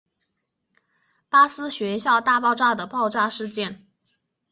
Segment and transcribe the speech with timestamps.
[1.29, 3.85] 巴斯学校大爆炸的爆炸事件。